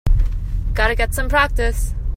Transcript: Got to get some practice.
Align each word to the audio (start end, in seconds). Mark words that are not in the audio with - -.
Got 0.73 0.87
to 0.87 0.95
get 0.95 1.13
some 1.13 1.29
practice. 1.29 1.93